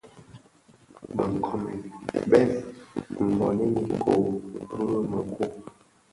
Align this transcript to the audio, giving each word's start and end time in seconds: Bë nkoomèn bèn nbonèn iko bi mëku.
Bë 1.15 1.23
nkoomèn 1.35 1.81
bèn 2.29 2.49
nbonèn 3.29 3.73
iko 3.95 4.11
bi 4.87 4.95
mëku. 5.11 5.45